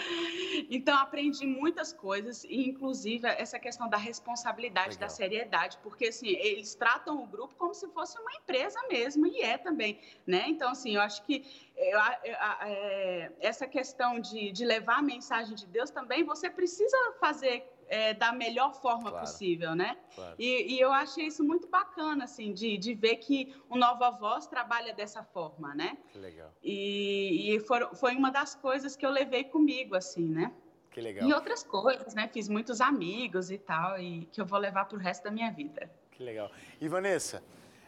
[0.70, 5.00] Então, aprendi muitas coisas, inclusive essa questão da responsabilidade, Legal.
[5.00, 9.40] da seriedade, porque, assim, eles tratam o grupo como se fosse uma empresa mesmo, e
[9.40, 10.44] é também, né?
[10.48, 11.44] Então, assim, eu acho que
[11.76, 16.96] eu, eu, é, essa questão de, de levar a mensagem de Deus também, você precisa
[17.20, 19.26] fazer é, da melhor forma claro.
[19.26, 19.96] possível, né?
[20.14, 20.34] Claro.
[20.38, 24.46] E, e, eu achei isso muito bacana, assim, de, de ver que o Nova Voz
[24.46, 25.98] trabalha dessa forma, né?
[26.12, 26.50] Que legal.
[26.62, 30.52] E, e for, foi uma das coisas que eu levei comigo, assim, né?
[30.90, 31.28] Que legal.
[31.28, 32.28] E outras coisas, né?
[32.28, 35.50] Fiz muitos amigos e tal, e que eu vou levar para o resto da minha
[35.50, 35.90] vida.
[36.10, 36.50] Que legal.
[36.80, 37.42] E Vanessa,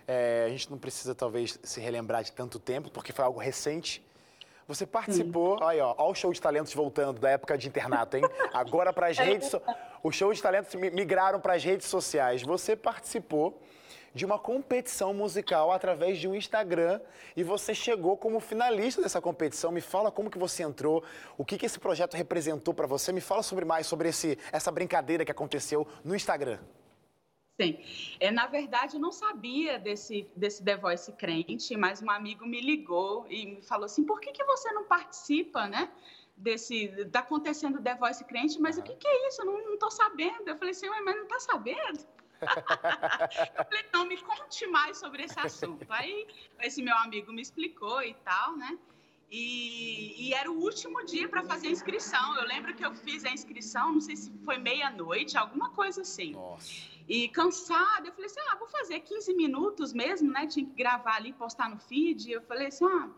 [0.07, 4.03] é, a gente não precisa talvez se relembrar de tanto tempo, porque foi algo recente,
[4.71, 5.65] você participou, Sim.
[5.65, 8.23] aí ó, ó o show de talentos voltando da época de internato, hein?
[8.55, 9.61] Agora para as redes, so...
[10.03, 12.43] o show de talentos migraram para as redes sociais.
[12.43, 13.61] Você participou
[14.15, 17.01] de uma competição musical através de um Instagram
[17.37, 19.71] e você chegou como finalista dessa competição.
[19.71, 21.05] Me fala como que você entrou,
[21.39, 23.13] o que, que esse projeto representou para você.
[23.13, 26.59] Me fala sobre mais sobre esse, essa brincadeira que aconteceu no Instagram.
[27.61, 27.79] Sim.
[28.19, 32.59] É, na verdade, eu não sabia desse, desse The Voice crente, mas um amigo me
[32.59, 35.91] ligou e me falou assim: por que, que você não participa, né?
[36.41, 36.89] Desse.
[37.13, 38.83] Tá acontecendo The Voice crente, mas uhum.
[38.83, 39.43] o que, que é isso?
[39.43, 40.49] Eu não, estou sabendo.
[40.49, 42.01] Eu falei assim, mas não está sabendo?
[42.41, 45.87] eu falei, não, me conte mais sobre esse assunto.
[45.91, 46.27] Aí
[46.63, 48.79] esse meu amigo me explicou e tal, né?
[49.31, 52.37] E, e, era o último dia para fazer a inscrição.
[52.37, 56.33] Eu lembro que eu fiz a inscrição, não sei se foi meia-noite, alguma coisa assim.
[56.33, 56.69] Nossa.
[57.09, 60.49] E cansada, eu falei assim: ah, vou fazer 15 minutos mesmo, né?
[60.49, 62.33] Tinha que gravar ali, postar no feed.
[62.33, 63.09] Eu falei assim: ah,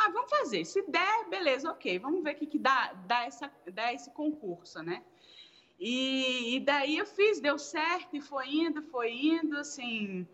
[0.00, 0.64] ah vamos fazer.
[0.64, 1.98] Se der, beleza, ok.
[1.98, 5.02] Vamos ver o que, que dá, dá, essa, dá esse concurso, né?
[5.78, 10.26] E, e daí eu fiz, deu certo, e foi indo, foi indo, assim.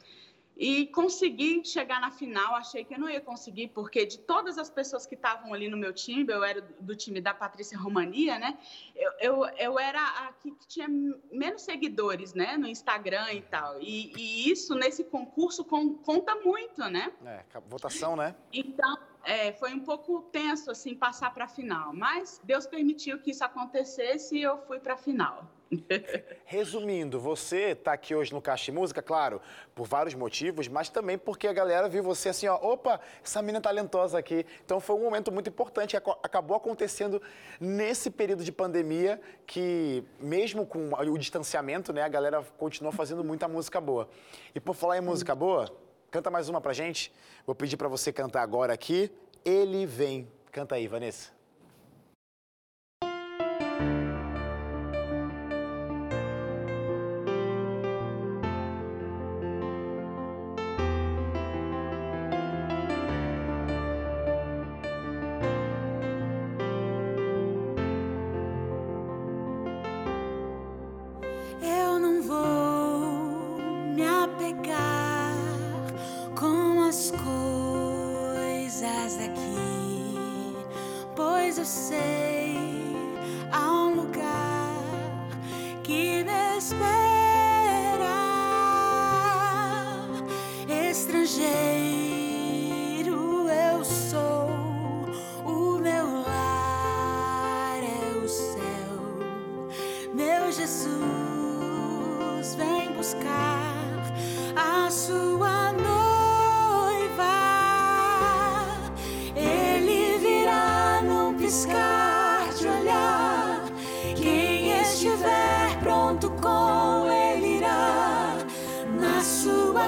[0.57, 4.71] E consegui chegar na final, achei que eu não ia conseguir, porque de todas as
[4.71, 8.59] pessoas que estavam ali no meu time, eu era do time da Patrícia Romania, né?
[8.97, 10.89] Eu, eu, eu era a que tinha
[11.31, 12.57] menos seguidores, né?
[12.57, 13.81] No Instagram e tal.
[13.83, 17.12] E, e isso, nesse concurso, conta muito, né?
[17.27, 18.35] É, votação, né?
[18.51, 18.97] Então,
[19.27, 21.93] é, foi um pouco tenso, assim, passar para a final.
[21.93, 25.51] Mas Deus permitiu que isso acontecesse e eu fui para a final.
[26.47, 29.41] Resumindo, você está aqui hoje no Caixa de Música, claro,
[29.74, 33.61] por vários motivos, mas também porque a galera viu você assim, ó, opa, essa menina
[33.61, 34.47] talentosa aqui.
[34.64, 37.20] Então foi um momento muito importante, acabou acontecendo
[37.59, 43.49] nesse período de pandemia que, mesmo com o distanciamento, né, a galera continua fazendo muita
[43.49, 44.09] música boa.
[44.55, 45.68] E por falar em música boa,
[46.17, 47.12] canta mais uma pra gente.
[47.45, 49.11] Vou pedir para você cantar agora aqui.
[49.45, 50.27] Ele vem.
[50.51, 51.36] Canta aí, Vanessa.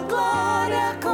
[0.08, 1.07] Glória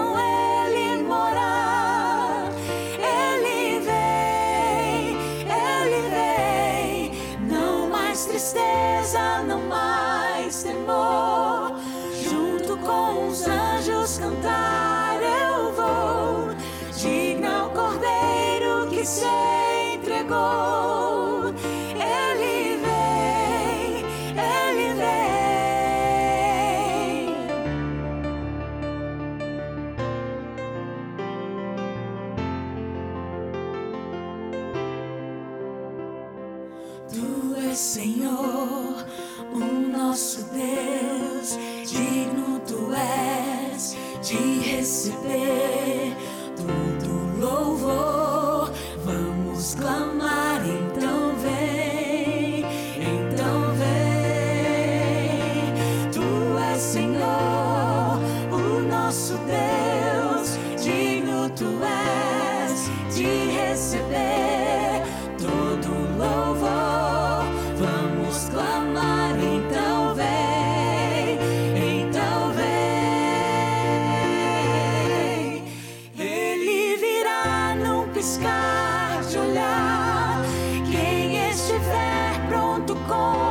[83.06, 83.43] Go.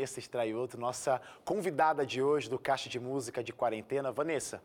[0.00, 4.10] Vanessa Estraioto, nossa convidada de hoje do Caixa de Música de Quarentena.
[4.10, 4.62] Vanessa,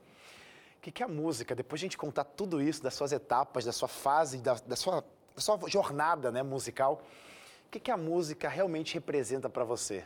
[0.77, 1.53] o que, que é a música?
[1.53, 4.77] Depois de a gente contar tudo isso, das suas etapas, da sua fase, da, da
[4.77, 5.03] sua,
[5.36, 7.03] da sua jornada né, musical,
[7.67, 10.05] o que, que a música realmente representa para você?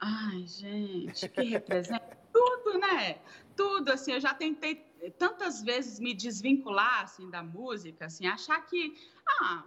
[0.00, 3.20] Ai, gente, que representa tudo, né?
[3.54, 4.84] Tudo, assim, eu já tentei
[5.16, 8.96] tantas vezes me desvincular, assim, da música, assim, achar que,
[9.28, 9.64] ah,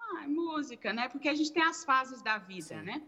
[0.00, 1.08] ah, é música, né?
[1.08, 2.82] Porque a gente tem as fases da vida, Sim.
[2.82, 3.02] né?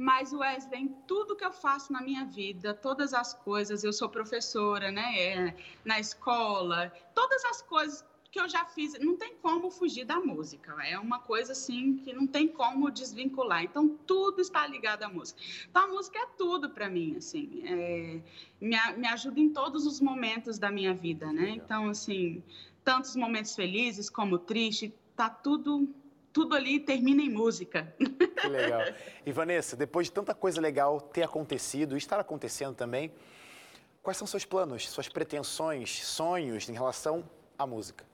[0.00, 4.08] Mas, Wesley, em tudo que eu faço na minha vida, todas as coisas, eu sou
[4.08, 5.20] professora, né?
[5.20, 10.18] É, na escola, todas as coisas que eu já fiz, não tem como fugir da
[10.18, 10.74] música.
[10.82, 13.62] É uma coisa assim que não tem como desvincular.
[13.62, 15.38] Então tudo está ligado à música.
[15.68, 18.22] Então a música é tudo para mim, assim, é,
[18.58, 21.50] me, me ajuda em todos os momentos da minha vida, né?
[21.50, 22.42] Então assim,
[22.82, 25.94] tantos momentos felizes como tristes, tá tudo
[26.32, 27.94] tudo ali termina em música.
[28.40, 28.82] Que legal.
[29.24, 33.12] E Vanessa, depois de tanta coisa legal ter acontecido e estar acontecendo também,
[34.02, 37.28] quais são seus planos, suas pretensões, sonhos em relação
[37.58, 38.04] à música?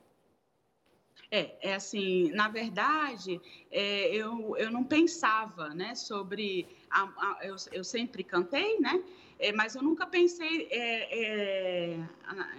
[1.30, 3.40] É, é assim, na verdade,
[3.70, 9.02] é, eu, eu não pensava, né, sobre, a, a- eu, eu sempre cantei, né,
[9.38, 11.98] é, mas eu nunca pensei é, é,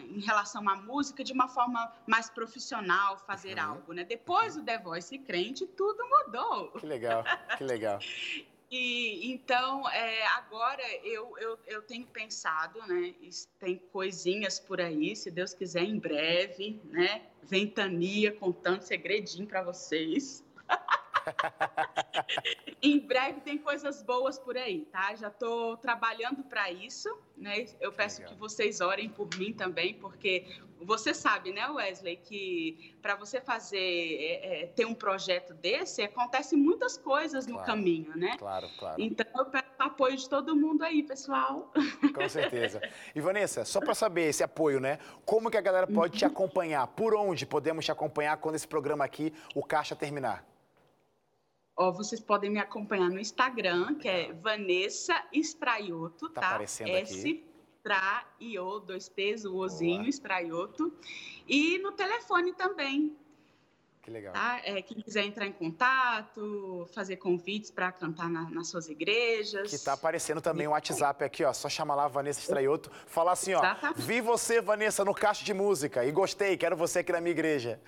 [0.09, 3.63] em relação à música de uma forma mais profissional, fazer Uhum.
[3.63, 6.71] algo, né, depois do The Voice crente, tudo mudou.
[6.71, 7.23] Que legal,
[7.57, 7.99] que legal.
[8.69, 13.15] E, então, é, agora eu, eu, eu tenho pensado, né?
[13.59, 17.21] Tem coisinhas por aí, se Deus quiser, em breve, né?
[17.41, 20.43] Ventania contando segredinho para vocês.
[22.81, 25.15] em breve tem coisas boas por aí, tá?
[25.15, 27.65] Já estou trabalhando para isso, né?
[27.79, 28.33] Eu peço Legal.
[28.33, 30.45] que vocês orem por mim também, porque
[30.79, 36.55] você sabe, né, Wesley, que para você fazer é, é, ter um projeto desse acontece
[36.55, 38.35] muitas coisas claro, no caminho, né?
[38.37, 39.01] Claro, claro.
[39.01, 41.71] Então eu peço apoio de todo mundo aí, pessoal.
[42.13, 42.81] Com certeza.
[43.15, 44.99] E Vanessa, só para saber esse apoio, né?
[45.25, 46.19] Como que a galera pode uhum.
[46.19, 46.85] te acompanhar?
[46.87, 50.45] Por onde podemos te acompanhar quando esse programa aqui, o Caixa terminar?
[51.77, 56.41] Ó, vocês podem me acompanhar no Instagram, que é Vanessa Estraioto, tá?
[56.41, 56.47] tá?
[56.47, 57.43] Aparecendo S
[57.87, 60.91] Estraio, dois T's, o Ozinho, Estraioto.
[61.47, 63.15] E no telefone também.
[64.01, 64.33] Que legal.
[64.33, 64.61] Tá?
[64.63, 69.69] É, quem quiser entrar em contato, fazer convites para cantar na, nas suas igrejas.
[69.69, 71.53] Que tá aparecendo também o um WhatsApp aqui, ó.
[71.53, 72.89] Só chama lá Vanessa Estraioto.
[73.05, 73.59] Falar assim, ó.
[73.59, 74.01] Exatamente.
[74.01, 77.79] Vi você, Vanessa, no caixa de música e gostei, quero você aqui na minha igreja.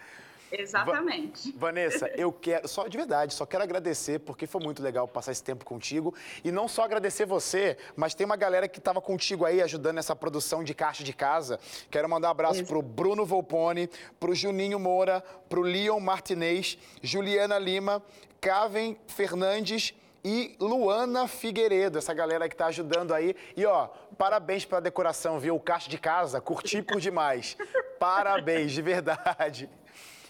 [0.52, 1.52] Exatamente.
[1.58, 5.44] Vanessa, eu quero, só de verdade, só quero agradecer, porque foi muito legal passar esse
[5.44, 6.14] tempo contigo.
[6.44, 10.16] E não só agradecer você, mas tem uma galera que estava contigo aí ajudando nessa
[10.16, 11.60] produção de caixa de casa.
[11.90, 12.68] Quero mandar um abraço Isso.
[12.68, 13.90] pro Bruno Volpone,
[14.20, 18.04] pro Juninho Moura, pro Leon Martinez, Juliana Lima,
[18.42, 19.94] Caven Fernandes
[20.24, 23.36] e Luana Figueiredo, essa galera que está ajudando aí.
[23.56, 23.88] E ó,
[24.18, 25.56] parabéns pela decoração, viu?
[25.56, 27.58] O caixa de casa, curti por demais.
[28.00, 29.70] Parabéns, de verdade.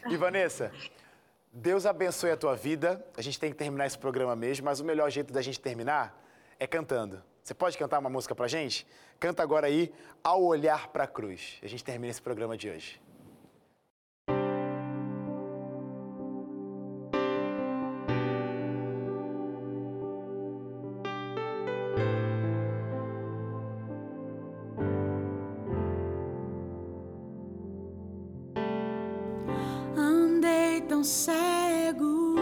[0.08, 0.72] E Vanessa,
[1.52, 3.04] Deus abençoe a tua vida.
[3.18, 6.18] A gente tem que terminar esse programa mesmo, mas o melhor jeito da gente terminar
[6.60, 7.22] é cantando.
[7.44, 8.86] Você pode cantar uma música pra gente?
[9.20, 9.92] Canta agora aí,
[10.24, 11.58] Ao Olhar para a Cruz.
[11.64, 13.02] A gente termina esse programa de hoje.
[31.00, 32.36] tão cego,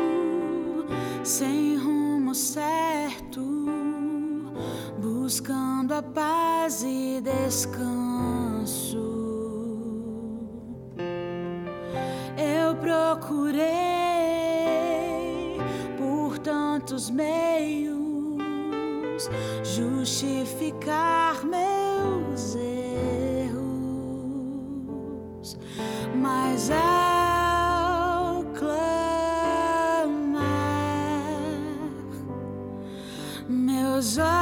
[1.24, 3.43] sem rumo certo,
[4.99, 8.97] buscando a paz e descanso.
[12.36, 13.68] Eu procurei
[15.95, 17.99] por tantos meios
[19.64, 22.66] justificar meus erros
[34.16, 34.36] já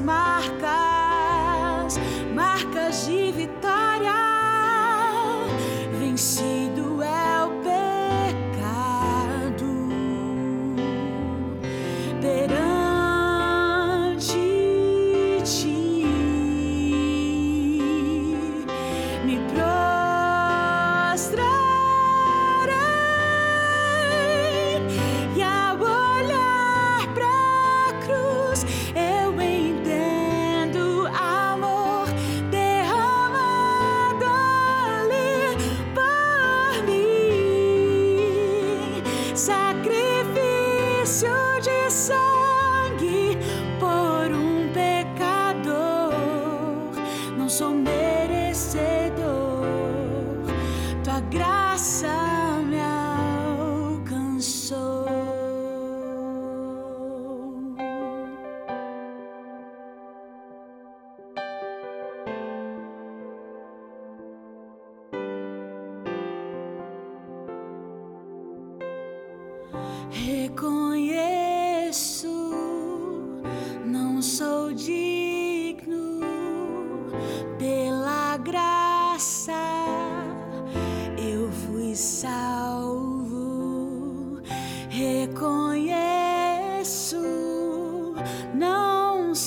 [0.00, 1.98] marcas,
[2.34, 3.77] marcas de vitória.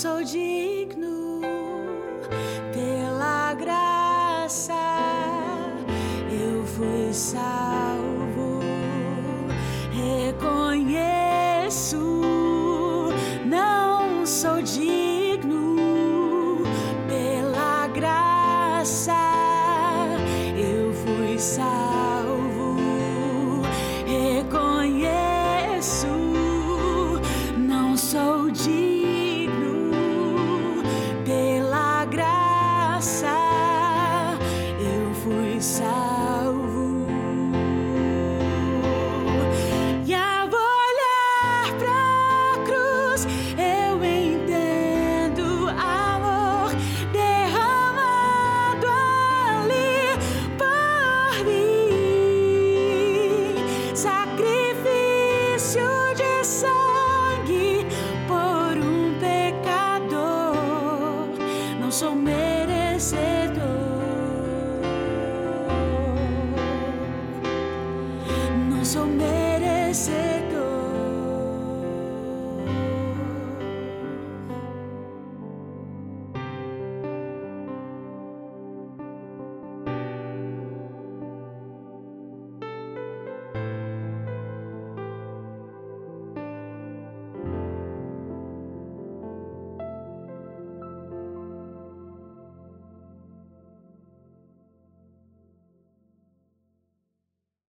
[0.01, 0.50] Sou merecedor.